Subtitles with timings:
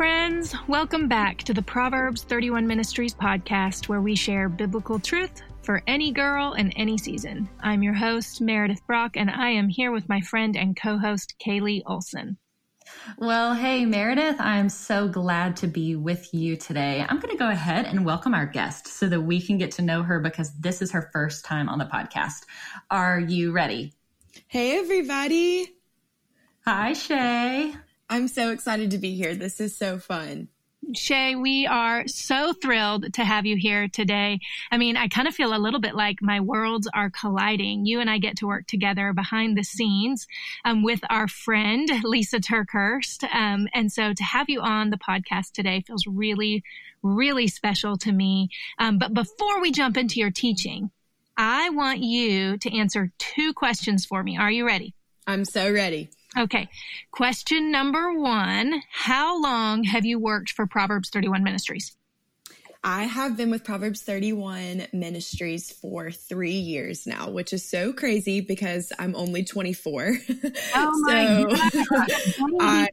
[0.00, 0.54] friends.
[0.66, 6.10] Welcome back to the Proverbs 31 Ministries podcast, where we share biblical truth for any
[6.10, 7.50] girl in any season.
[7.60, 11.34] I'm your host, Meredith Brock, and I am here with my friend and co host,
[11.46, 12.38] Kaylee Olson.
[13.18, 17.04] Well, hey, Meredith, I'm so glad to be with you today.
[17.06, 19.82] I'm going to go ahead and welcome our guest so that we can get to
[19.82, 22.46] know her because this is her first time on the podcast.
[22.90, 23.92] Are you ready?
[24.48, 25.74] Hey, everybody.
[26.64, 27.76] Hi, Shae.
[28.10, 29.36] I'm so excited to be here.
[29.36, 30.48] This is so fun.
[30.92, 34.40] Shae, we are so thrilled to have you here today.
[34.72, 37.86] I mean, I kind of feel a little bit like my worlds are colliding.
[37.86, 40.26] You and I get to work together behind the scenes
[40.64, 43.32] um, with our friend, Lisa TerKeurst.
[43.32, 46.64] Um, and so to have you on the podcast today feels really,
[47.04, 48.48] really special to me.
[48.80, 50.90] Um, but before we jump into your teaching,
[51.36, 54.36] I want you to answer two questions for me.
[54.36, 54.94] Are you ready?
[55.28, 56.10] I'm so ready.
[56.38, 56.68] Okay.
[57.10, 61.96] Question number one How long have you worked for Proverbs 31 Ministries?
[62.82, 68.40] I have been with Proverbs 31 Ministries for three years now, which is so crazy
[68.40, 70.16] because I'm only 24.
[70.74, 71.70] Oh my so God.
[72.60, 72.88] I,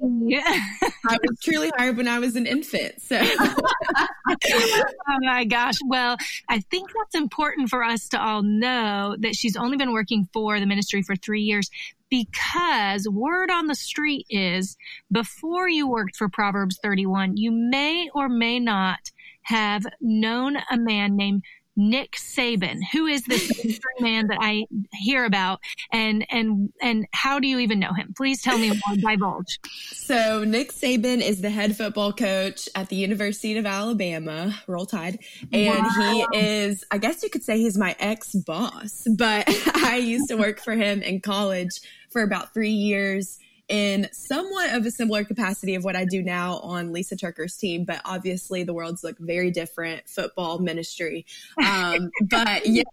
[1.08, 3.02] I was truly hired when I was an infant.
[3.02, 5.76] So, oh my gosh.
[5.86, 6.18] Well,
[6.50, 10.60] I think that's important for us to all know that she's only been working for
[10.60, 11.70] the ministry for three years
[12.10, 14.78] because word on the street is
[15.12, 19.12] before you worked for Proverbs 31, you may or may not
[19.44, 21.44] have known a man named
[21.78, 22.80] Nick Saban.
[22.92, 25.60] Who is this man that I hear about,
[25.92, 28.14] and and and how do you even know him?
[28.18, 28.98] Please tell me more.
[28.98, 29.60] Divulge.
[29.94, 35.20] So Nick Saban is the head football coach at the University of Alabama, Roll Tide,
[35.54, 36.26] and wow.
[36.32, 39.08] he is, I guess you could say, he's my ex boss.
[39.16, 43.38] But I used to work for him in college for about three years
[43.70, 47.84] in somewhat of a similar capacity of what I do now on Lisa TerKeurst's team,
[47.84, 50.08] but obviously the worlds look very different.
[50.08, 51.26] Football ministry,
[51.64, 52.86] um, but yes,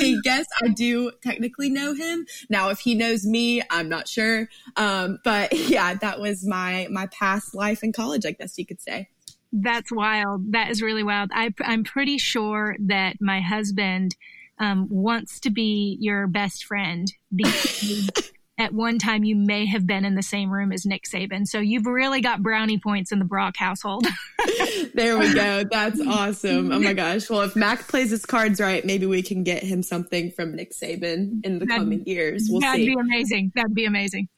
[0.00, 2.70] I guess I do technically know him now.
[2.70, 4.48] If he knows me, I'm not sure.
[4.76, 8.24] Um, but yeah, that was my my past life in college.
[8.26, 9.08] I guess you could say.
[9.52, 10.52] That's wild.
[10.52, 11.30] That is really wild.
[11.32, 14.16] I, I'm pretty sure that my husband
[14.58, 18.10] um, wants to be your best friend because
[18.56, 21.46] at one time you may have been in the same room as Nick Saban.
[21.46, 24.06] So you've really got brownie points in the Brock household.
[24.94, 25.64] there we go.
[25.64, 26.70] That's awesome.
[26.70, 27.28] Oh my gosh.
[27.28, 30.72] Well, if Mac plays his cards right, maybe we can get him something from Nick
[30.72, 32.46] Saban in the that'd, coming years.
[32.48, 32.94] We'll that'd see.
[32.94, 33.52] be amazing.
[33.54, 34.28] That'd be amazing.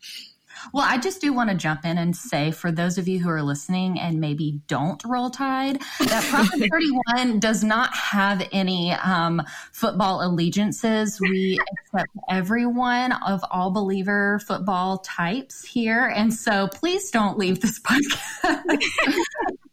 [0.72, 3.30] Well, I just do want to jump in and say for those of you who
[3.30, 9.42] are listening and maybe don't roll tide, that Proverbs 31 does not have any um,
[9.72, 11.20] football allegiances.
[11.20, 16.06] We accept everyone of all believer football types here.
[16.06, 18.78] And so please don't leave this podcast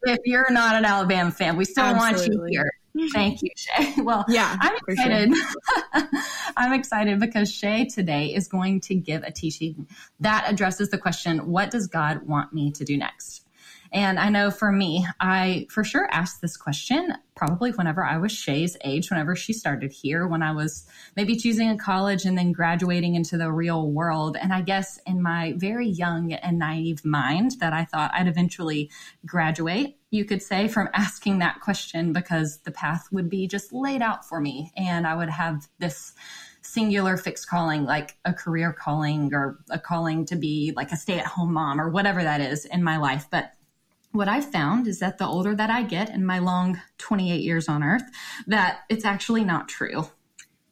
[0.03, 1.58] if you're not an Alabama fan.
[1.58, 2.38] We still Absolutely.
[2.38, 2.72] want you here.
[3.14, 4.04] Thank you, Shae.
[4.04, 5.34] Well, yeah, I'm excited.
[5.36, 6.09] Sure.
[6.58, 9.88] I'm excited because Shae today is going to give a teaching
[10.20, 13.44] that addresses the question, what does God want me to do next?
[13.94, 18.32] And I know for me, I for sure asked this question probably whenever I was
[18.32, 22.52] Shae's age, whenever she started here, when I was maybe choosing a college and then
[22.53, 24.36] graduating into the real world.
[24.36, 28.90] And I guess in my very young and naive mind that I thought I'd eventually
[29.28, 34.00] graduate, you could say, from asking that question because the path would be just laid
[34.00, 36.13] out for me and I would have this
[36.62, 41.18] singular fixed calling, like a career calling or a calling to be like a stay
[41.18, 43.25] at home mom or whatever that is in my life.
[43.31, 43.53] But
[44.12, 47.68] what I've found is that the older that I get in my long 28 years
[47.68, 48.03] on earth,
[48.46, 50.07] that it's actually not true.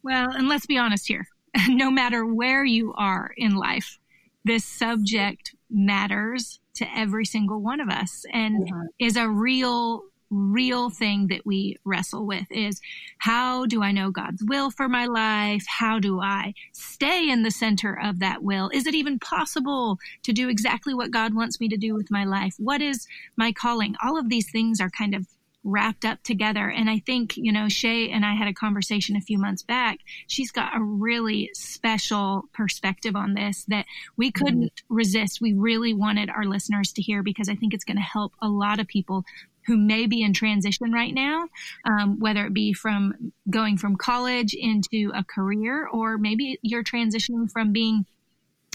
[0.03, 1.27] Well, and let's be honest here.
[1.67, 3.97] no matter where you are in life,
[4.45, 8.85] this subject matters to every single one of us and mm-hmm.
[8.99, 12.79] is a real real thing that we wrestle with is
[13.17, 15.65] how do I know God's will for my life?
[15.67, 18.69] How do I stay in the center of that will?
[18.73, 22.23] Is it even possible to do exactly what God wants me to do with my
[22.23, 22.55] life?
[22.57, 23.05] What is
[23.35, 23.95] my calling?
[24.03, 25.27] All of these things are kind of
[25.63, 26.69] wrapped up together.
[26.69, 29.99] And I think, you know, Shae and I had a conversation a few months back.
[30.27, 33.85] She's got a really special perspective on this that
[34.17, 34.95] we couldn't mm-hmm.
[34.95, 35.41] resist.
[35.41, 38.49] We really wanted our listeners to hear because I think it's going to help a
[38.49, 39.23] lot of people
[39.67, 41.47] who may be in transition right now,
[41.85, 47.51] um, whether it be from going from college into a career, or maybe you're transitioning
[47.51, 48.05] from being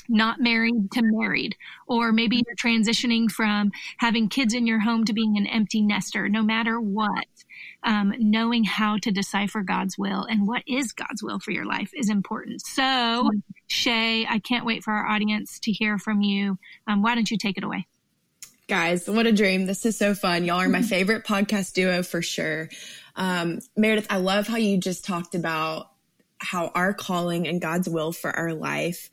[0.08, 1.56] not married to married,
[1.86, 6.28] or maybe you're transitioning from having kids in your home to being an empty nester.
[6.28, 7.26] No matter what,
[7.82, 11.90] um, knowing how to decipher God's will and what is God's will for your life
[11.94, 12.60] is important.
[12.62, 13.30] So,
[13.68, 16.58] Shae, I can't wait for our audience to hear from you.
[16.86, 17.86] Um, why don't you take it away?
[18.68, 19.66] Guys, what a dream.
[19.66, 20.44] This is so fun.
[20.44, 22.68] Y'all are my favorite podcast duo for sure.
[23.14, 25.86] Um, Meredith, I love how you just talked about
[26.38, 29.08] how our calling and God's will for our life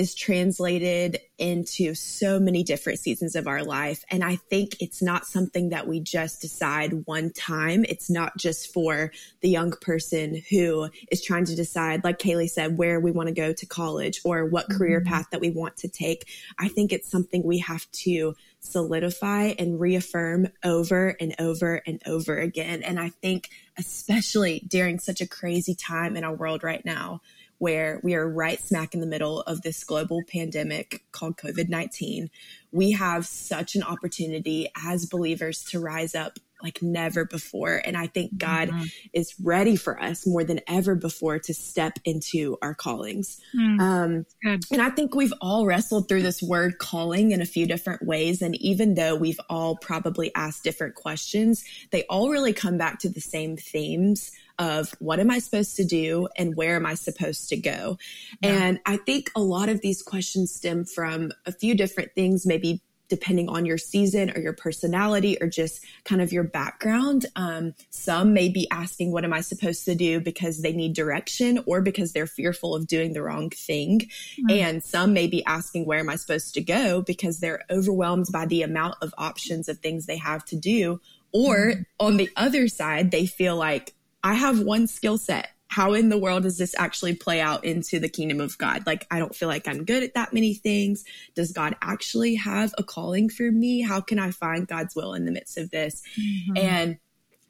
[0.00, 4.02] is translated into so many different seasons of our life.
[4.10, 7.84] And I think it's not something that we just decide one time.
[7.86, 9.12] It's not just for
[9.42, 13.34] the young person who is trying to decide, like Kaylee said, where we want to
[13.34, 14.78] go to college or what mm-hmm.
[14.78, 16.26] career path that we want to take.
[16.58, 22.38] I think it's something we have to solidify and reaffirm over and over and over
[22.38, 22.82] again.
[22.82, 27.20] And I think, especially during such a crazy time in our world right now,
[27.60, 32.30] where we are right smack in the middle of this global pandemic called COVID 19.
[32.72, 37.80] We have such an opportunity as believers to rise up like never before.
[37.84, 38.84] And I think God mm-hmm.
[39.12, 43.40] is ready for us more than ever before to step into our callings.
[43.54, 44.26] Mm, um,
[44.70, 48.42] and I think we've all wrestled through this word calling in a few different ways.
[48.42, 53.08] And even though we've all probably asked different questions, they all really come back to
[53.08, 57.48] the same themes of what am I supposed to do and where am I supposed
[57.48, 57.98] to go?
[58.42, 58.50] Yeah.
[58.50, 62.82] And I think a lot of these questions stem from a few different things, maybe
[63.08, 67.26] depending on your season or your personality or just kind of your background.
[67.34, 70.20] Um, some may be asking, What am I supposed to do?
[70.20, 74.00] because they need direction or because they're fearful of doing the wrong thing.
[74.00, 74.50] Mm-hmm.
[74.50, 77.02] And some may be asking, Where am I supposed to go?
[77.02, 81.00] because they're overwhelmed by the amount of options of things they have to do.
[81.32, 81.82] Or mm-hmm.
[81.98, 85.50] on the other side, they feel like, I have one skill set.
[85.68, 88.84] How in the world does this actually play out into the kingdom of God?
[88.86, 91.04] Like, I don't feel like I'm good at that many things.
[91.36, 93.80] Does God actually have a calling for me?
[93.80, 96.02] How can I find God's will in the midst of this?
[96.20, 96.56] Mm-hmm.
[96.56, 96.98] And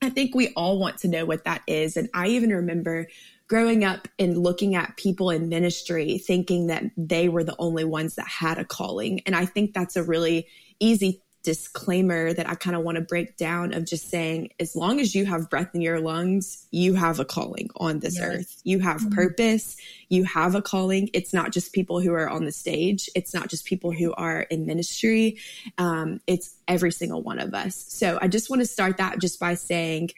[0.03, 1.97] I think we all want to know what that is.
[1.97, 3.09] And I even remember
[3.49, 8.15] growing up and looking at people in ministry thinking that they were the only ones
[8.17, 9.21] that had a calling.
[9.27, 10.47] And I think that's a really
[10.79, 15.01] easy disclaimer that I kind of want to break down of just saying, as long
[15.01, 18.25] as you have breath in your lungs, you have a calling on this yes.
[18.25, 18.61] earth.
[18.65, 19.15] You have mm-hmm.
[19.15, 19.77] purpose.
[20.09, 21.09] You have a calling.
[21.15, 23.09] It's not just people who are on the stage.
[23.15, 25.39] It's not just people who are in ministry.
[25.79, 27.77] Um, it's every single one of us.
[27.77, 30.11] So I just want to start that just by saying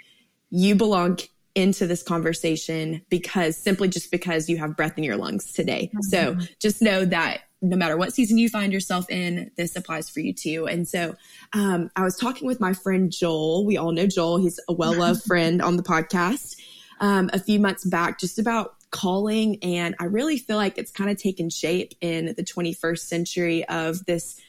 [0.50, 1.19] you belong
[1.54, 5.90] into this conversation because simply just because you have breath in your lungs today.
[5.94, 6.00] Mm-hmm.
[6.02, 10.20] So just know that no matter what season you find yourself in, this applies for
[10.20, 10.66] you too.
[10.66, 11.14] And so
[11.52, 13.64] um, I was talking with my friend Joel.
[13.64, 16.56] We all know Joel, he's a well loved friend on the podcast
[17.00, 19.58] um, a few months back, just about calling.
[19.62, 24.04] And I really feel like it's kind of taken shape in the 21st century of
[24.06, 24.40] this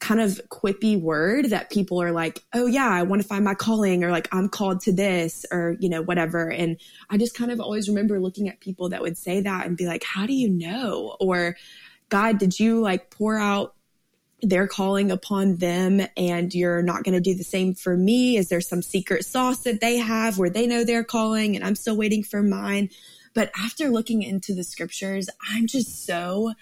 [0.00, 3.54] kind of quippy word that people are like, oh, yeah, I want to find my
[3.54, 6.50] calling, or like, I'm called to this, or, you know, whatever.
[6.50, 6.76] And
[7.08, 9.86] I just kind of always remember looking at people that would say that and be
[9.86, 11.16] like, how do you know?
[11.20, 11.56] Or,
[12.12, 13.74] God, did you like pour out
[14.42, 18.36] their calling upon them and you're not going to do the same for me?
[18.36, 21.74] Is there some secret sauce that they have where they know their calling and I'm
[21.74, 22.90] still waiting for mine?
[23.32, 26.52] But after looking into the scriptures, I'm just so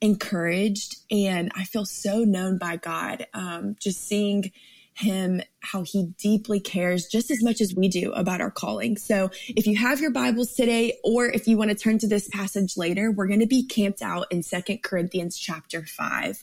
[0.00, 3.26] encouraged and I feel so known by God.
[3.34, 4.52] Um, just seeing
[4.94, 8.96] him how he deeply cares just as much as we do about our calling.
[8.96, 12.28] So if you have your Bibles today, or if you want to turn to this
[12.28, 16.42] passage later, we're going to be camped out in Second Corinthians chapter five.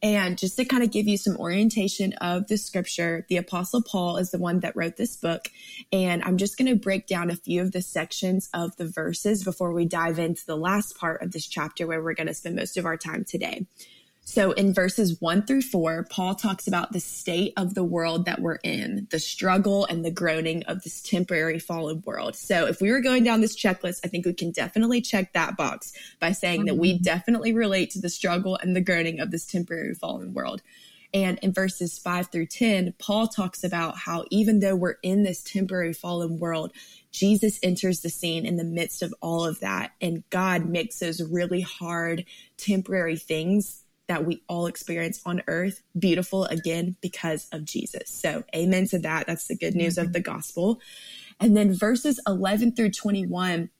[0.00, 4.18] And just to kind of give you some orientation of the scripture, the apostle Paul
[4.18, 5.50] is the one that wrote this book.
[5.92, 9.42] And I'm just going to break down a few of the sections of the verses
[9.42, 12.54] before we dive into the last part of this chapter where we're going to spend
[12.54, 13.66] most of our time today.
[14.30, 18.42] So in verses one through four, Paul talks about the state of the world that
[18.42, 22.36] we're in, the struggle and the groaning of this temporary fallen world.
[22.36, 25.56] So if we were going down this checklist, I think we can definitely check that
[25.56, 27.04] box by saying that we mm-hmm.
[27.04, 30.60] definitely relate to the struggle and the groaning of this temporary fallen world.
[31.14, 35.42] And in verses five through 10, Paul talks about how even though we're in this
[35.42, 36.72] temporary fallen world,
[37.12, 39.92] Jesus enters the scene in the midst of all of that.
[40.02, 42.26] And God makes those really hard
[42.58, 48.10] temporary things that we all experience on earth beautiful again because of Jesus.
[48.10, 49.26] So, amen to that.
[49.26, 50.06] That's the good news mm-hmm.
[50.06, 50.80] of the gospel.
[51.40, 53.70] And then verses 11 through 21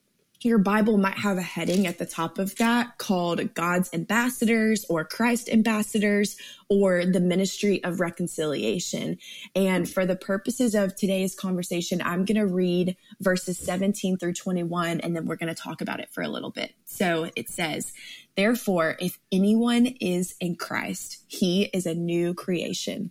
[0.41, 5.05] your Bible might have a heading at the top of that called God's ambassadors or
[5.05, 6.37] Christ ambassadors
[6.69, 9.19] or the ministry of reconciliation.
[9.57, 15.01] And for the purposes of today's conversation, I'm going to read verses 17 through 21,
[15.01, 16.73] and then we're going to talk about it for a little bit.
[16.85, 17.93] So it says,
[18.37, 23.11] Therefore, if anyone is in Christ, he is a new creation.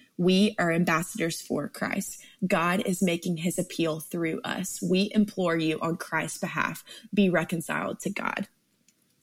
[0.21, 2.23] we are ambassadors for Christ.
[2.45, 4.79] God is making his appeal through us.
[4.79, 8.47] We implore you on Christ's behalf, be reconciled to God.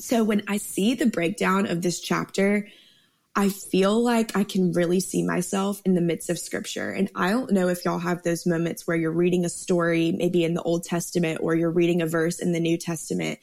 [0.01, 2.67] So when I see the breakdown of this chapter,
[3.37, 6.91] I feel like I can really see myself in the midst of scripture.
[6.91, 10.43] And I don't know if y'all have those moments where you're reading a story, maybe
[10.43, 13.39] in the Old Testament, or you're reading a verse in the New Testament,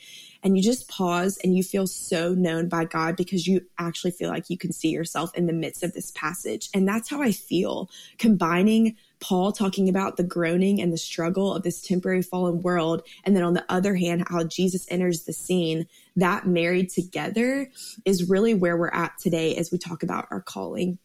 [0.46, 4.30] and you just pause and you feel so known by God because you actually feel
[4.30, 6.70] like you can see yourself in the midst of this passage.
[6.72, 11.64] And that's how I feel combining Paul talking about the groaning and the struggle of
[11.64, 13.02] this temporary fallen world.
[13.24, 17.72] And then on the other hand, how Jesus enters the scene, that married together
[18.06, 21.00] is really where we're at today as we talk about our calling.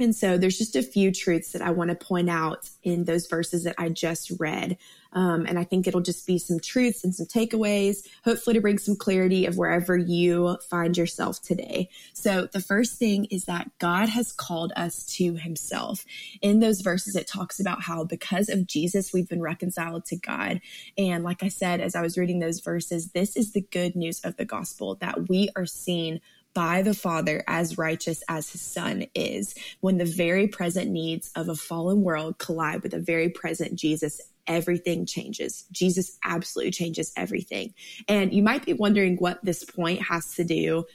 [0.00, 3.26] And so there's just a few truths that I want to point out in those
[3.26, 4.78] verses that I just read.
[5.12, 8.78] Um, and I think it'll just be some truths and some takeaways, hopefully to bring
[8.78, 11.90] some clarity of wherever you find yourself today.
[12.14, 16.06] So the first thing is that God has called us to himself.
[16.40, 20.60] In those verses, it talks about how because of Jesus, we've been reconciled to God.
[20.96, 24.20] And like I said, as I was reading those verses, this is the good news
[24.20, 26.20] of the gospel that we are seen
[26.54, 29.54] by the Father as righteous as his Son is.
[29.80, 34.20] When the very present needs of a fallen world collide with the very present Jesus,
[34.46, 35.64] everything changes.
[35.70, 37.74] Jesus absolutely changes everything.
[38.08, 40.86] And you might be wondering what this point has to do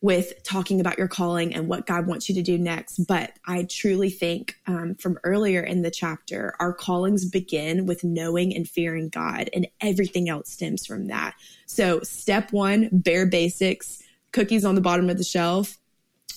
[0.00, 2.98] with talking about your calling and what God wants you to do next.
[3.06, 8.54] But I truly think um, from earlier in the chapter, our callings begin with knowing
[8.54, 11.34] and fearing God, and everything else stems from that.
[11.64, 14.02] So, step one, bare basics
[14.34, 15.78] cookies on the bottom of the shelf,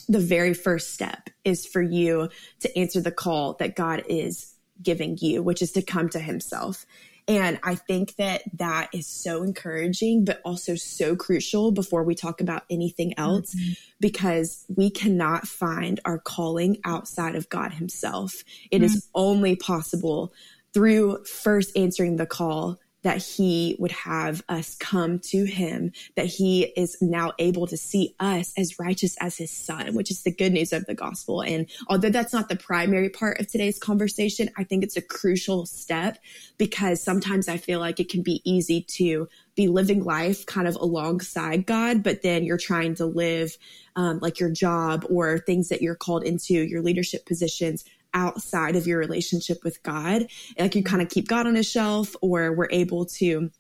[0.08, 2.30] the very first step is for you
[2.62, 6.86] to answer the call that God is giving you, which is to come to Himself.
[7.28, 12.40] And I think that that is so encouraging, but also so crucial before we talk
[12.40, 13.74] about anything else, mm-hmm.
[14.00, 18.34] because we cannot find our calling outside of God Himself.
[18.72, 18.86] It mm-hmm.
[18.86, 20.32] is only possible
[20.74, 26.64] through first answering the call that he would have us come to him, that he
[26.76, 30.52] is now able to see us as righteous as his son, which is the good
[30.52, 31.42] news of the gospel.
[31.42, 35.66] And although that's not the primary part of today's conversation, I think it's a crucial
[35.66, 36.18] step
[36.58, 40.76] because sometimes I feel like it can be easy to be living life kind of
[40.76, 43.58] alongside God, but then you're trying to live
[43.96, 48.88] um, like your job or things that you're called into, your leadership positions outside of
[48.88, 50.28] your relationship with God.
[50.58, 53.52] Like you kind of keep God on a shelf, or we're able to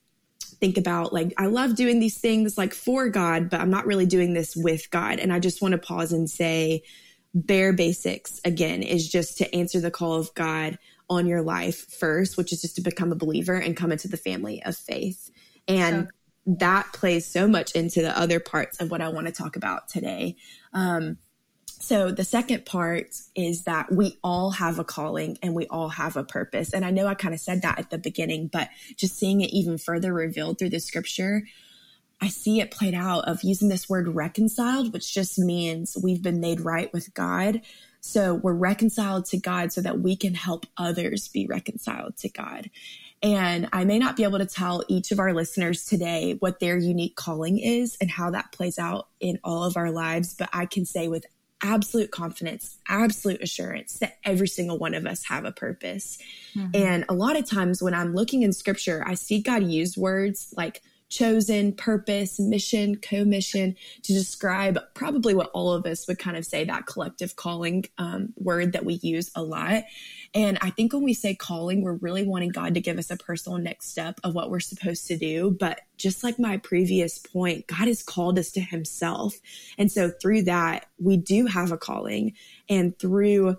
[0.59, 4.05] think about like I love doing these things like for God, but I'm not really
[4.05, 5.19] doing this with God.
[5.19, 6.83] And I just want to pause and say
[7.33, 10.77] bare basics again is just to answer the call of God
[11.09, 14.17] on your life first, which is just to become a believer and come into the
[14.17, 15.31] family of faith.
[15.67, 16.09] And
[16.47, 19.89] that plays so much into the other parts of what I want to talk about
[19.89, 20.37] today.
[20.73, 21.17] Um,
[21.79, 26.17] so the second part is that we all have a calling and we all have
[26.17, 26.73] a purpose.
[26.73, 29.51] And I know I kind of said that at the beginning, but just seeing it
[29.51, 31.43] even further revealed through the scripture,
[32.19, 36.39] I see it played out of using this word reconciled, which just means we've been
[36.39, 37.61] made right with God.
[38.01, 42.71] So we're reconciled to God so that we can help others be reconciled to God.
[43.21, 46.77] And I may not be able to tell each of our listeners today what their
[46.77, 50.65] unique calling is and how that plays out in all of our lives, but I
[50.65, 51.25] can say with
[51.61, 56.17] absolute confidence, absolute assurance that every single one of us have a purpose.
[56.55, 56.75] Mm-hmm.
[56.75, 60.53] And a lot of times when I'm looking in scripture, I see God use words
[60.55, 66.45] like chosen, purpose, mission, commission to describe probably what all of us would kind of
[66.45, 69.83] say that collective calling um, word that we use a lot.
[70.33, 73.17] And I think when we say calling, we're really wanting God to give us a
[73.17, 75.55] personal next step of what we're supposed to do.
[75.57, 79.35] But just like my previous point, God has called us to Himself.
[79.77, 82.33] And so through that, we do have a calling.
[82.69, 83.57] And through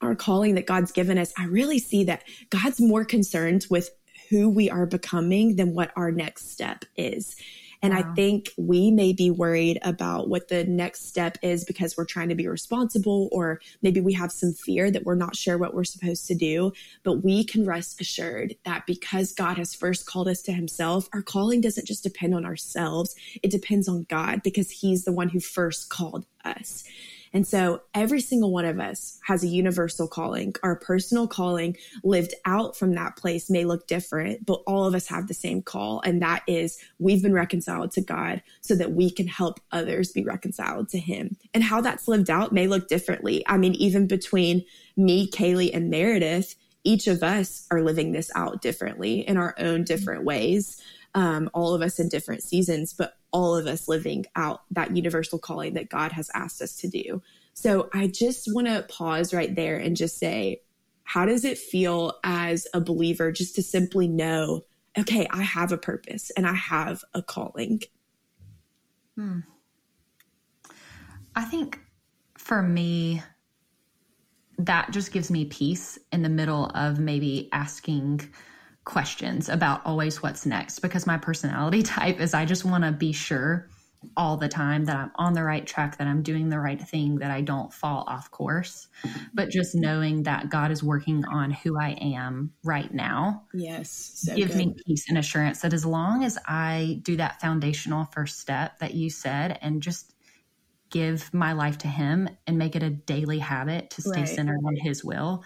[0.00, 3.90] our calling that God's given us, I really see that God's more concerned with
[4.30, 7.36] who we are becoming than what our next step is.
[7.82, 8.00] And wow.
[8.00, 12.28] I think we may be worried about what the next step is because we're trying
[12.28, 15.84] to be responsible, or maybe we have some fear that we're not sure what we're
[15.84, 16.72] supposed to do.
[17.04, 21.22] But we can rest assured that because God has first called us to Himself, our
[21.22, 25.40] calling doesn't just depend on ourselves, it depends on God because He's the one who
[25.40, 26.84] first called us.
[27.32, 30.54] And so every single one of us has a universal calling.
[30.62, 35.06] Our personal calling lived out from that place may look different, but all of us
[35.08, 36.00] have the same call.
[36.04, 40.24] And that is we've been reconciled to God so that we can help others be
[40.24, 41.36] reconciled to him.
[41.54, 43.44] And how that's lived out may look differently.
[43.46, 44.64] I mean, even between
[44.96, 46.54] me, Kaylee, and Meredith,
[46.84, 50.80] each of us are living this out differently in our own different ways.
[51.14, 55.38] Um, all of us in different seasons, but all of us living out that universal
[55.38, 57.22] calling that God has asked us to do.
[57.54, 60.62] So I just want to pause right there and just say,
[61.04, 64.64] how does it feel as a believer just to simply know,
[64.98, 67.80] okay, I have a purpose and I have a calling?
[69.16, 69.40] Hmm.
[71.34, 71.80] I think
[72.36, 73.22] for me,
[74.58, 78.20] that just gives me peace in the middle of maybe asking
[78.88, 83.12] questions about always what's next because my personality type is I just want to be
[83.12, 83.68] sure
[84.16, 87.16] all the time that I'm on the right track, that I'm doing the right thing,
[87.16, 88.86] that I don't fall off course.
[89.34, 93.42] But just knowing that God is working on who I am right now.
[93.52, 94.12] Yes.
[94.24, 94.56] So give good.
[94.56, 98.94] me peace and assurance that as long as I do that foundational first step that
[98.94, 100.14] you said and just
[100.90, 104.28] give my life to him and make it a daily habit to stay right.
[104.28, 105.42] centered on his will,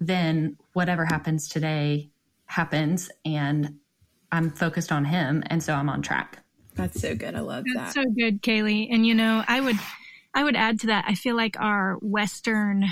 [0.00, 2.10] then whatever happens today
[2.50, 3.78] happens and
[4.32, 6.38] I'm focused on him and so I'm on track.
[6.74, 7.34] That's so good.
[7.34, 7.74] I love that.
[7.74, 8.04] That's that.
[8.04, 8.88] so good, Kaylee.
[8.90, 9.76] And you know, I would
[10.34, 11.04] I would add to that.
[11.06, 12.86] I feel like our Western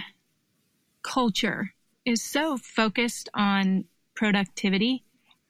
[1.02, 1.72] culture
[2.04, 3.84] is so focused on
[4.14, 5.04] productivity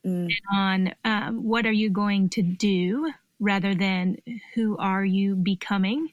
[0.04, 0.30] mm.
[0.54, 4.16] on um, what are you going to do rather than
[4.54, 6.08] who are you becoming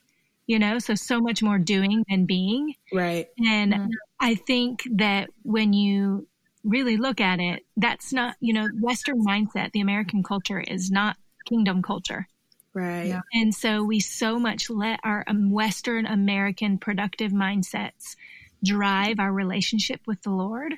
[0.48, 3.90] you know so so much more doing than being right and mm.
[4.20, 6.28] i think that when you
[6.66, 11.16] really look at it, that's not, you know, Western mindset, the American culture is not
[11.46, 12.28] kingdom culture.
[12.74, 13.08] Right.
[13.08, 13.22] Yeah.
[13.34, 18.18] And so we so much let our um, Western American productive mindsets
[18.64, 20.76] drive our relationship with the Lord.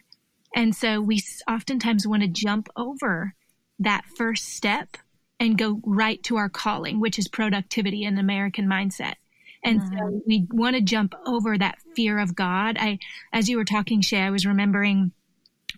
[0.55, 3.33] And so we oftentimes want to jump over
[3.79, 4.97] that first step
[5.39, 9.15] and go right to our calling, which is productivity and American mindset.
[9.63, 9.97] And mm-hmm.
[9.97, 12.77] so we want to jump over that fear of God.
[12.79, 12.99] I,
[13.33, 15.11] as you were talking, Shae, I was remembering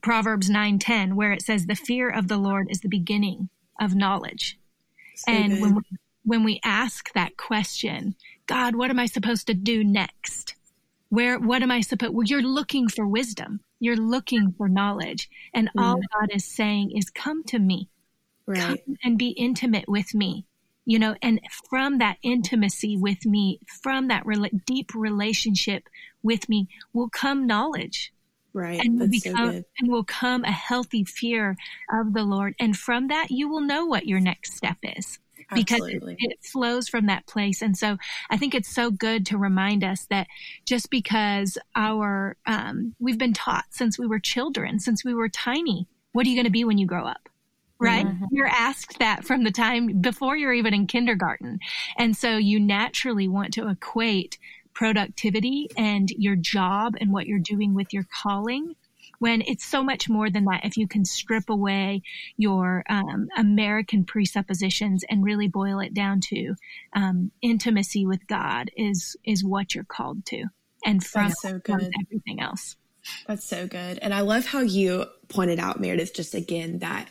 [0.01, 4.57] Proverbs 9:10 where it says the fear of the Lord is the beginning of knowledge.
[5.15, 5.81] So and when we,
[6.23, 8.15] when we ask that question,
[8.47, 10.55] God, what am I supposed to do next?
[11.09, 13.62] Where what am I supposed well, you're looking for wisdom.
[13.79, 15.29] You're looking for knowledge.
[15.53, 15.79] And mm-hmm.
[15.79, 17.89] all God is saying is come to me.
[18.45, 18.83] Right.
[18.85, 20.45] Come and be intimate with me.
[20.85, 25.88] You know, and from that intimacy with me, from that re- deep relationship
[26.23, 28.12] with me will come knowledge
[28.53, 28.79] Right.
[28.79, 31.55] And will become so and will come a healthy fear
[31.91, 32.55] of the Lord.
[32.59, 35.19] And from that you will know what your next step is.
[35.51, 37.63] Because it, it, flows from that place.
[37.63, 37.97] And so
[38.29, 40.27] I think it's so good to remind us that
[40.67, 45.88] just because our, um, we've been taught since we were children, since we were tiny,
[46.12, 47.29] what are you going to be when you grow up?
[47.79, 48.05] right?
[48.05, 48.25] Mm-hmm.
[48.31, 51.59] You're asked that from the time before you're even in kindergarten.
[51.97, 54.38] And so you naturally want to equate
[54.79, 58.75] productivity and your job and what you're doing with your calling
[59.19, 60.61] when it's so much more than that.
[60.63, 62.01] If you can strip away
[62.37, 66.55] your um, american presuppositions and really boil it down to
[66.93, 70.45] um, intimacy with god is is what you're called to
[70.85, 72.77] and from, so from everything else.
[73.27, 73.99] That's so good.
[74.01, 77.09] And i love how you pointed out meredith just again that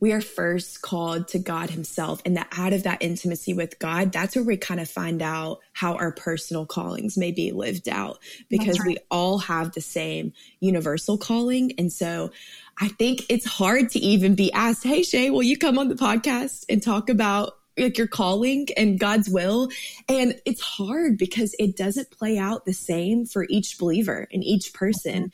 [0.00, 2.22] we are first called to God Himself.
[2.24, 5.60] And that out of that intimacy with God, that's where we kind of find out
[5.72, 8.88] how our personal callings may be lived out because right.
[8.88, 11.72] we all have the same universal calling.
[11.78, 12.30] And so
[12.78, 15.94] I think it's hard to even be asked, Hey, Shae, will you come on the
[15.94, 19.68] podcast and talk about like your calling and God's will.
[20.08, 24.72] And it's hard because it doesn't play out the same for each believer and each
[24.72, 25.32] person.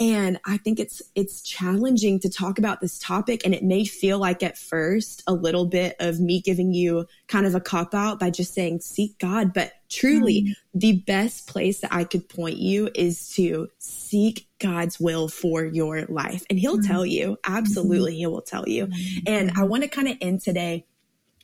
[0.00, 3.42] And I think it's, it's challenging to talk about this topic.
[3.44, 7.46] And it may feel like at first a little bit of me giving you kind
[7.46, 9.52] of a cop out by just saying, seek God.
[9.52, 15.00] But truly mm the best place that I could point you is to seek God's
[15.00, 16.44] will for your life.
[16.48, 18.18] And he'll mm tell you, absolutely, mm-hmm.
[18.18, 18.88] he will tell you.
[19.26, 20.86] And I want to kind of end today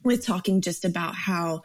[0.04, 1.62] with talking just about how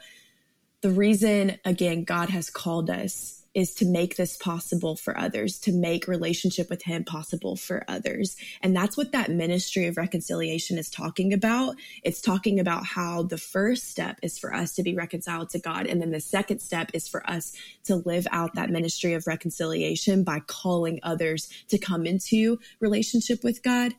[0.80, 5.72] the reason, again, God has called us is to make this possible for others, to
[5.72, 8.36] make relationship with Him possible for others.
[8.62, 11.74] And that's what that ministry of reconciliation is talking about.
[12.04, 15.86] It's talking about how the first step is for us to be reconciled to God.
[15.86, 17.52] And then the second step is for us
[17.84, 23.62] to live out that ministry of reconciliation by calling others to come into relationship with
[23.62, 23.94] God.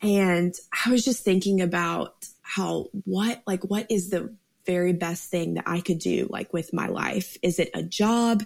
[0.00, 4.32] And I was just thinking about how what like what is the
[4.66, 7.36] very best thing that I could do, like with my life?
[7.42, 8.44] Is it a job?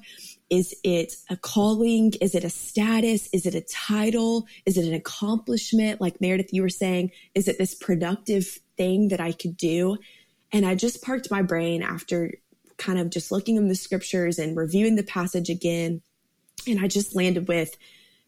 [0.48, 2.12] Is it a calling?
[2.20, 3.28] Is it a status?
[3.32, 4.46] Is it a title?
[4.66, 6.00] Is it an accomplishment?
[6.00, 9.96] Like Meredith, you were saying, is it this productive thing that I could do?
[10.52, 12.34] And I just parked my brain after
[12.76, 16.02] kind of just looking in the scriptures and reviewing the passage again.
[16.66, 17.76] And I just landed with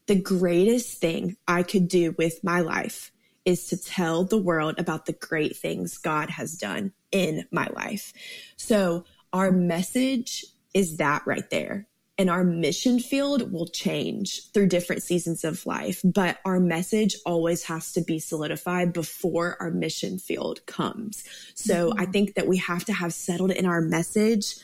[0.06, 3.12] the greatest thing I could do with my life
[3.44, 8.12] is to tell the world about the great things God has done in my life.
[8.56, 11.88] So our message is that right there.
[12.18, 17.64] And our mission field will change through different seasons of life, but our message always
[17.64, 21.24] has to be solidified before our mission field comes.
[21.54, 22.00] So mm-hmm.
[22.00, 24.56] I think that we have to have settled in our message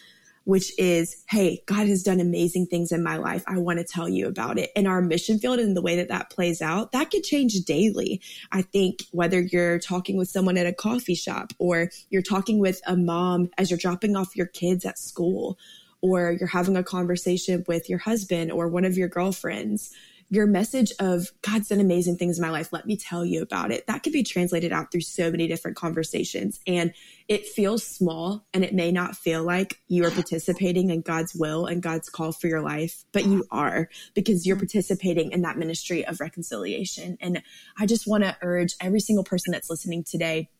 [0.49, 3.45] which is, Hey, God has done amazing things in my life.
[3.47, 4.71] I want to tell you about it.
[4.75, 8.23] And our mission field and the way that that plays out, that could change daily.
[8.51, 12.81] I think whether you're talking with someone at a coffee shop or you're talking with
[12.87, 15.59] a mom as you're dropping off your kids at school,
[16.01, 19.93] or you're having a conversation with your husband or one of your girlfriends
[20.31, 22.73] your message of God's done amazing things in my life.
[22.73, 23.87] Let me tell you about it.
[23.87, 26.61] That could be translated out through so many different conversations.
[26.67, 26.93] And
[27.29, 31.67] it feels small and it may not feel like you are participating in God's will
[31.67, 36.07] and God's call for your life, but you are because you're participating in that ministry
[36.07, 37.17] of reconciliation.
[37.21, 37.43] And
[37.79, 40.51] I just want to urge every single person that's listening today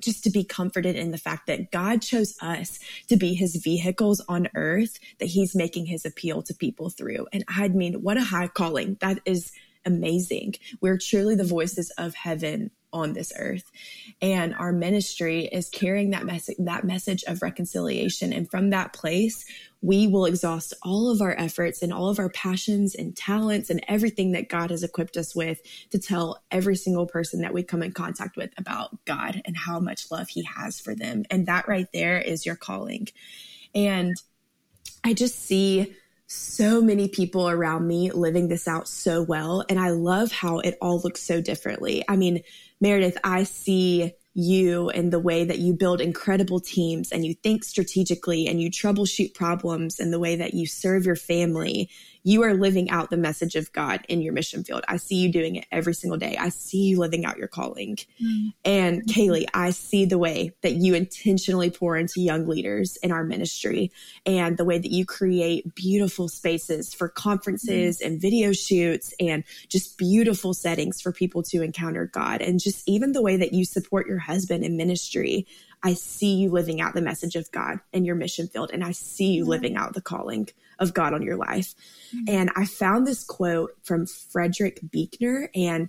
[0.00, 2.78] just to be comforted in the fact that God chose us
[3.08, 7.26] to be his vehicles on earth that he's making his appeal to people through.
[7.32, 8.96] And I mean, what a high calling.
[9.00, 9.52] That is
[9.86, 10.54] amazing.
[10.80, 13.70] We're truly the voices of heaven on this earth.
[14.22, 18.32] And our ministry is carrying that message, that message of reconciliation.
[18.32, 19.44] And from that place,
[19.82, 23.84] we will exhaust all of our efforts and all of our passions and talents and
[23.86, 27.82] everything that God has equipped us with to tell every single person that we come
[27.82, 31.24] in contact with about God and how much love he has for them.
[31.30, 33.08] And that right there is your calling.
[33.74, 34.14] And
[35.04, 35.94] I just see
[36.26, 39.64] so many people around me living this out so well.
[39.68, 42.04] And I love how it all looks so differently.
[42.08, 42.42] I mean,
[42.80, 47.62] Meredith, I see you and the way that you build incredible teams and you think
[47.62, 51.88] strategically and you troubleshoot problems and the way that you serve your family
[52.26, 54.82] you are living out the message of God in your mission field.
[54.88, 56.36] I see you doing it every single day.
[56.40, 57.96] I see you living out your calling.
[57.96, 58.48] Mm-hmm.
[58.64, 63.24] And Kaylee, I see the way that you intentionally pour into young leaders in our
[63.24, 63.92] ministry
[64.24, 68.12] and the way that you create beautiful spaces for conferences mm-hmm.
[68.12, 72.40] and video shoots and just beautiful settings for people to encounter God.
[72.40, 75.46] And just even the way that you support your husband in ministry.
[75.82, 78.92] I see you living out the message of God in your mission field, and I
[78.92, 81.74] see you living out the calling of God on your life.
[82.14, 82.34] Mm-hmm.
[82.34, 85.88] And I found this quote from Frederick Buechner, and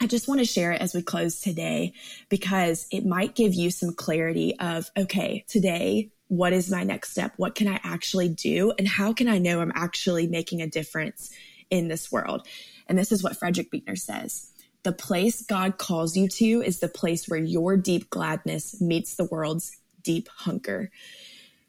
[0.00, 1.94] I just want to share it as we close today
[2.28, 7.32] because it might give you some clarity of, okay, today, what is my next step?
[7.36, 8.72] What can I actually do?
[8.78, 11.30] And how can I know I'm actually making a difference
[11.70, 12.46] in this world?
[12.86, 14.52] And this is what Frederick Buechner says.
[14.82, 19.24] The place God calls you to is the place where your deep gladness meets the
[19.24, 20.90] world's deep hunger.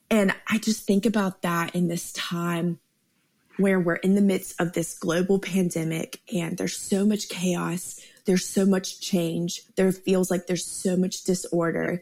[0.09, 2.79] And I just think about that in this time
[3.57, 8.47] where we're in the midst of this global pandemic and there's so much chaos, there's
[8.47, 12.01] so much change, there feels like there's so much disorder.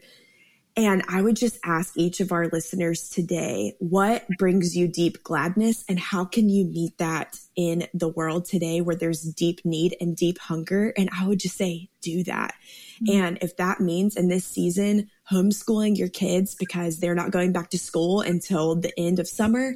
[0.78, 5.82] And I would just ask each of our listeners today, what brings you deep gladness
[5.88, 10.14] and how can you meet that in the world today where there's deep need and
[10.14, 10.92] deep hunger?
[10.98, 12.54] And I would just say, do that.
[13.02, 13.20] Mm-hmm.
[13.20, 17.70] And if that means in this season, homeschooling your kids because they're not going back
[17.70, 19.74] to school until the end of summer,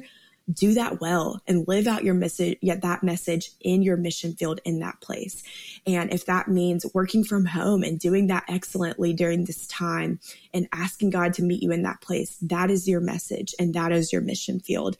[0.51, 4.59] do that well and live out your message, yet that message in your mission field
[4.65, 5.43] in that place.
[5.85, 10.19] And if that means working from home and doing that excellently during this time
[10.53, 13.91] and asking God to meet you in that place, that is your message and that
[13.91, 14.97] is your mission field.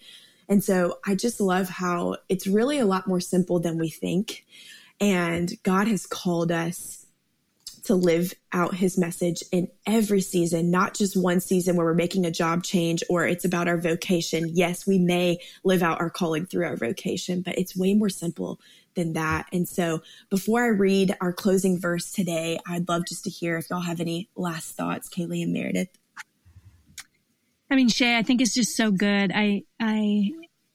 [0.48, 4.46] And so I just love how it's really a lot more simple than we think.
[5.00, 7.01] And God has called us
[7.84, 12.26] to live out his message in every season, not just one season where we're making
[12.26, 14.50] a job change or it's about our vocation.
[14.54, 18.60] Yes, we may live out our calling through our vocation, but it's way more simple
[18.96, 19.48] than that.
[19.52, 23.70] And so before I read our closing verse today, I'd love just to hear if
[23.70, 25.89] y'all have any last thoughts, Kaylee and Meredith.
[27.70, 29.32] I mean, Shae, I think it's just so good.
[29.34, 30.32] I, I,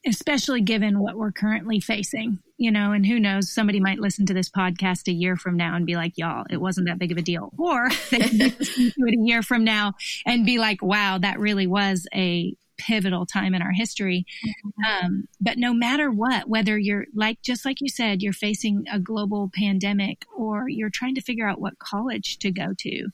[0.07, 4.33] especially given what we're currently facing, you know, and who knows, somebody might listen to
[4.33, 7.17] this podcast a year from now and be like, y'all, it wasn't that big of
[7.17, 7.51] a deal.
[7.57, 9.93] Or they listen to it a year from now
[10.25, 14.25] and be like, wow, that really was a pivotal time in our history.
[14.45, 15.05] Mm-hmm.
[15.05, 18.99] Um, but no matter what, whether you're like, just like you said, you're facing a
[18.99, 23.09] global pandemic or you're trying to figure out what college to go to,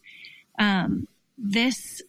[0.59, 2.01] um, this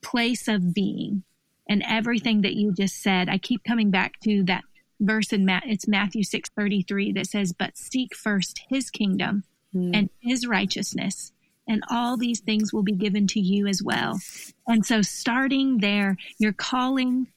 [0.00, 1.24] place of being
[1.68, 3.28] and everything that you just said.
[3.28, 4.64] I keep coming back to that
[5.00, 9.44] verse in Matt, it's Matthew 6:33 that says, "But seek first his kingdom
[9.74, 9.90] mm.
[9.94, 11.32] and his righteousness,
[11.68, 14.20] and all these things will be given to you as well."
[14.66, 17.28] And so starting there, you're calling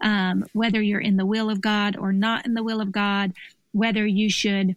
[0.00, 3.32] um, whether you're in the will of God or not in the will of God,
[3.72, 4.76] whether you should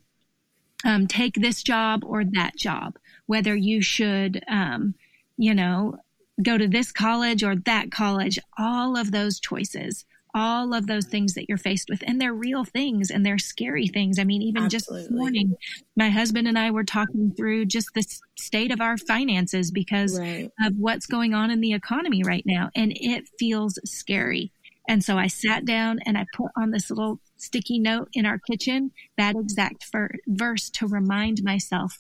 [0.84, 4.96] um, take this job or that job, whether you should, um,
[5.38, 5.98] you know,
[6.41, 11.34] go to this college or that college, all of those choices, all of those things
[11.34, 12.04] that you're faced with.
[12.08, 14.17] And they're real things and they're scary things.
[14.17, 15.02] I mean, even Absolutely.
[15.02, 15.56] just this morning,
[15.96, 18.06] my husband and I were talking through just the
[18.38, 20.50] state of our finances because right.
[20.65, 22.70] of what's going on in the economy right now.
[22.76, 24.52] And it feels scary.
[24.88, 28.39] And so I sat down and I put on this little sticky note in our
[28.39, 31.98] kitchen, that exact ver- verse to remind myself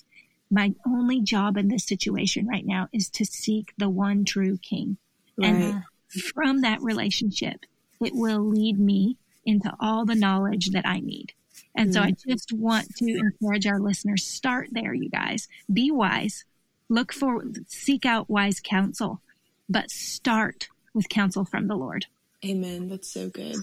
[0.51, 4.97] my only job in this situation right now is to seek the one true king.
[5.37, 5.47] Right.
[5.47, 7.65] And from that relationship,
[8.01, 11.33] it will lead me into all the knowledge that I need.
[11.73, 11.93] And mm-hmm.
[11.93, 12.31] so I mm-hmm.
[12.31, 15.47] just want to encourage our listeners start there, you guys.
[15.71, 16.43] Be wise.
[16.89, 19.21] Look for, seek out wise counsel,
[19.69, 22.07] but start with counsel from the Lord.
[22.45, 22.89] Amen.
[22.89, 23.55] That's so good.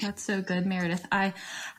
[0.00, 1.04] That's so good, Meredith.
[1.12, 1.34] I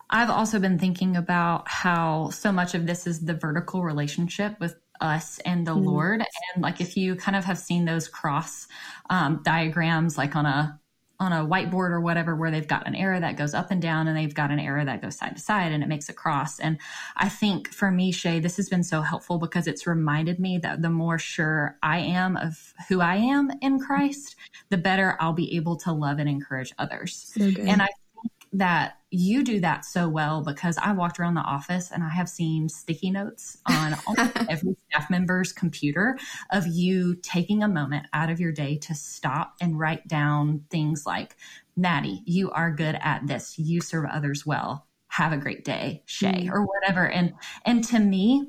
[0.09, 4.75] I've also been thinking about how so much of this is the vertical relationship with
[5.01, 5.85] us and the mm.
[5.85, 6.21] Lord.
[6.53, 8.67] And like if you kind of have seen those cross
[9.09, 10.79] um, diagrams, like on a
[11.21, 14.07] on a whiteboard or whatever, where they've got an arrow that goes up and down,
[14.07, 16.59] and they've got an arrow that goes side to side, and it makes a cross.
[16.59, 16.77] And
[17.17, 20.81] I think for me, Shae, this has been so helpful because it's reminded me that
[20.81, 24.37] the more sure I am of who I am in Christ,
[24.69, 27.33] the better I'll be able to love and encourage others.
[27.35, 27.89] So and I
[28.53, 32.29] that you do that so well because I walked around the office and I have
[32.29, 33.95] seen sticky notes on
[34.49, 36.17] every staff member's computer
[36.51, 41.03] of you taking a moment out of your day to stop and write down things
[41.05, 41.35] like,
[41.75, 43.57] Maddie, you are good at this.
[43.57, 44.87] You serve others well.
[45.07, 46.51] Have a great day, Shae, mm.
[46.51, 47.07] or whatever.
[47.07, 47.33] And
[47.65, 48.45] and to me,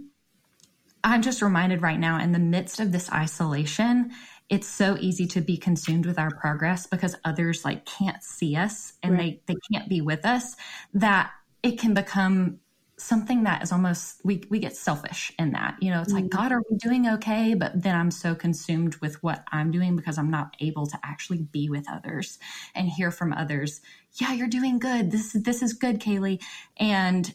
[1.03, 4.11] I'm just reminded right now in the midst of this isolation,
[4.51, 8.95] it's so easy to be consumed with our progress because others like can't see us
[9.03, 9.41] and right.
[9.47, 10.57] they, they can't be with us
[10.93, 11.31] that
[11.63, 12.59] it can become
[12.97, 16.23] something that is almost we we get selfish in that you know it's mm-hmm.
[16.23, 19.97] like god are we doing okay but then i'm so consumed with what i'm doing
[19.97, 22.39] because i'm not able to actually be with others
[22.75, 23.81] and hear from others
[24.21, 26.39] yeah you're doing good this this is good kaylee
[26.77, 27.35] and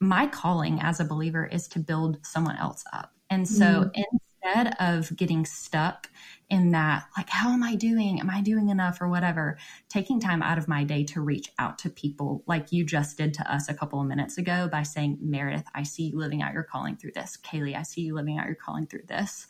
[0.00, 4.16] my calling as a believer is to build someone else up and so mm-hmm.
[4.42, 6.08] Instead of getting stuck
[6.48, 8.20] in that, like, how am I doing?
[8.20, 9.58] Am I doing enough or whatever?
[9.88, 13.34] Taking time out of my day to reach out to people like you just did
[13.34, 16.52] to us a couple of minutes ago by saying, Meredith, I see you living out
[16.52, 17.38] your calling through this.
[17.42, 19.46] Kaylee, I see you living out your calling through this.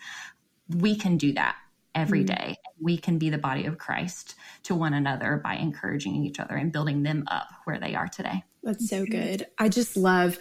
[0.68, 1.56] We can do that
[1.94, 2.34] every mm-hmm.
[2.34, 2.56] day.
[2.80, 6.72] We can be the body of Christ to one another by encouraging each other and
[6.72, 8.44] building them up where they are today.
[8.62, 9.46] That's so good.
[9.58, 10.38] I just love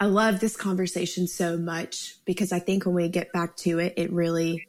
[0.00, 3.94] I love this conversation so much because I think when we get back to it,
[3.98, 4.66] it really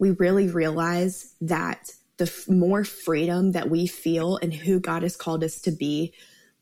[0.00, 5.16] we really realize that the f- more freedom that we feel and who God has
[5.16, 6.12] called us to be,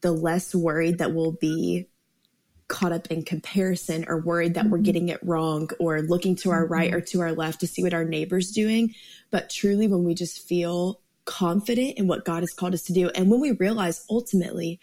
[0.03, 1.89] the less worried that we'll be
[2.69, 4.73] caught up in comparison or worried that mm-hmm.
[4.73, 6.73] we're getting it wrong or looking to our mm-hmm.
[6.73, 8.95] right or to our left to see what our neighbor's doing.
[9.31, 13.09] But truly, when we just feel confident in what God has called us to do,
[13.11, 14.81] and when we realize ultimately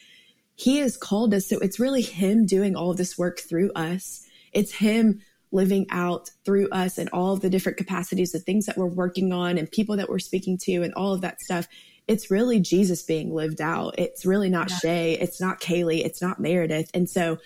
[0.56, 4.28] He has called us, so it's really Him doing all of this work through us.
[4.52, 8.78] It's Him living out through us and all of the different capacities, the things that
[8.78, 11.68] we're working on and people that we're speaking to and all of that stuff.
[12.08, 13.96] It's really Jesus being lived out.
[13.98, 14.78] It's really not yeah.
[14.78, 15.22] Shae.
[15.22, 16.04] It's not Kaylee.
[16.04, 16.90] It's not Meredith.
[16.94, 17.38] And so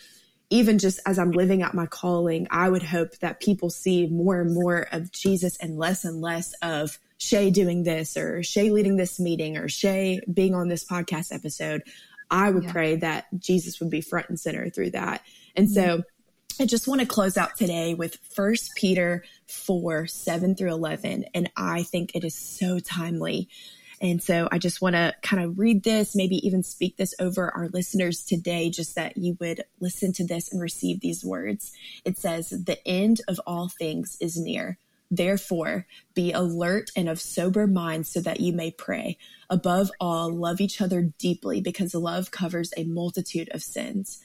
[0.50, 4.40] even just as I'm living out my calling, I would hope that people see more
[4.40, 8.96] and more of Jesus and less and less of Shae doing this or Shae leading
[8.96, 11.84] this meeting or Shae being on this podcast episode.
[12.30, 12.72] I would yeah.
[12.72, 15.24] pray that Jesus would be front and center through that.
[15.56, 15.74] And mm-hmm.
[15.74, 16.04] so
[16.60, 21.26] I just want to close out today with First Peter 4 7 through 11.
[21.34, 23.50] And I think it is so timely.
[24.00, 27.52] And so I just want to kind of read this, maybe even speak this over
[27.56, 31.72] our listeners today, just that you would listen to this and receive these words.
[32.06, 34.78] It says, The end of all things is near.
[35.10, 39.18] Therefore, be alert and of sober mind so that you may pray.
[39.50, 44.20] Above all, love each other deeply because love covers a multitude of sins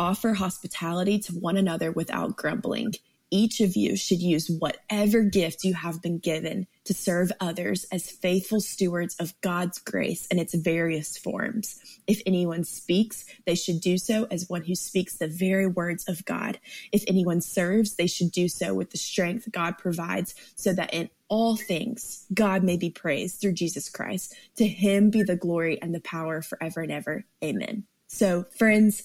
[0.00, 2.94] offer hospitality to one another without grumbling.
[3.30, 8.10] Each of you should use whatever gift you have been given to serve others as
[8.10, 11.80] faithful stewards of God's grace in its various forms.
[12.06, 16.24] If anyone speaks, they should do so as one who speaks the very words of
[16.24, 16.58] God.
[16.92, 21.10] If anyone serves, they should do so with the strength God provides, so that in
[21.28, 24.34] all things God may be praised through Jesus Christ.
[24.56, 27.24] To him be the glory and the power forever and ever.
[27.42, 27.84] Amen.
[28.08, 29.04] So, friends,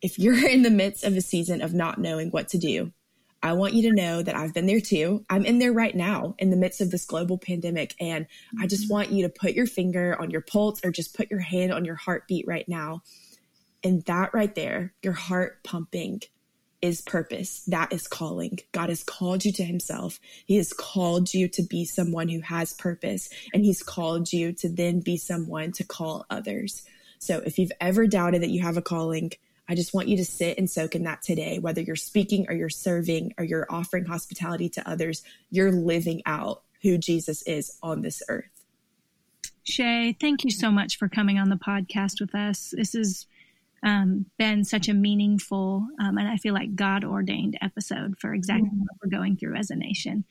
[0.00, 2.92] if you're in the midst of a season of not knowing what to do,
[3.42, 5.24] I want you to know that I've been there too.
[5.30, 7.94] I'm in there right now in the midst of this global pandemic.
[8.00, 8.26] And
[8.60, 8.92] I just mm-hmm.
[8.92, 11.84] want you to put your finger on your pulse or just put your hand on
[11.84, 13.02] your heartbeat right now.
[13.84, 16.22] And that right there, your heart pumping,
[16.82, 17.64] is purpose.
[17.66, 18.58] That is calling.
[18.72, 20.20] God has called you to Himself.
[20.44, 24.68] He has called you to be someone who has purpose, and He's called you to
[24.68, 26.84] then be someone to call others.
[27.18, 29.32] So if you've ever doubted that you have a calling,
[29.68, 31.58] I just want you to sit and soak in that today.
[31.58, 36.62] Whether you're speaking or you're serving or you're offering hospitality to others, you're living out
[36.82, 38.44] who Jesus is on this earth.
[39.68, 42.72] Shae, thank you so much for coming on the podcast with us.
[42.76, 43.26] This has
[43.82, 48.68] um, been such a meaningful um, and I feel like God ordained episode for exactly
[48.68, 48.80] mm-hmm.
[48.80, 50.24] what we're going through as a nation.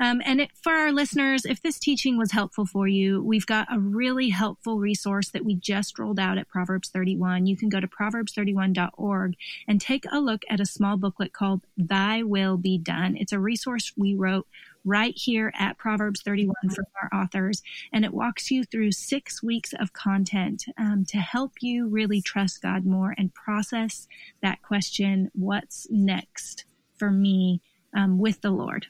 [0.00, 3.72] Um, and it, for our listeners, if this teaching was helpful for you, we've got
[3.72, 7.46] a really helpful resource that we just rolled out at Proverbs 31.
[7.46, 9.36] You can go to proverbs31.org
[9.68, 13.16] and take a look at a small booklet called Thy Will Be Done.
[13.16, 14.46] It's a resource we wrote
[14.84, 17.62] right here at Proverbs 31 from our authors.
[17.92, 22.62] And it walks you through six weeks of content um, to help you really trust
[22.62, 24.08] God more and process
[24.42, 26.64] that question what's next
[26.96, 27.60] for me
[27.94, 28.86] um, with the Lord?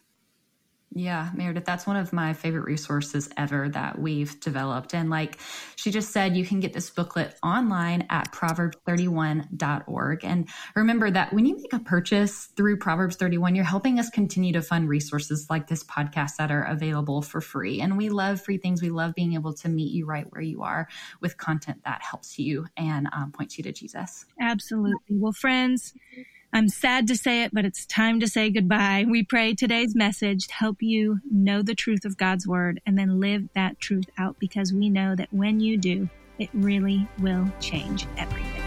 [0.95, 4.95] Yeah, Meredith, that's one of my favorite resources ever that we've developed.
[4.95, 5.39] And like
[5.77, 10.25] she just said, you can get this booklet online at proverbs31.org.
[10.25, 14.53] And remember that when you make a purchase through Proverbs 31, you're helping us continue
[14.53, 17.81] to fund resources like this podcast that are available for free.
[17.81, 18.83] And we love free things.
[18.83, 20.89] We love being able to meet you right where you are
[21.21, 24.27] with content that helps you and um, points you to Jesus.
[24.41, 24.99] Absolutely.
[25.09, 25.95] Well, friends,
[26.55, 29.07] I'm sad to say it, but it's time to say goodbye.
[29.09, 33.21] We pray today's message to help you know the truth of God's word and then
[33.21, 38.07] live that truth out because we know that when you do, it really will change
[38.19, 38.62] everything.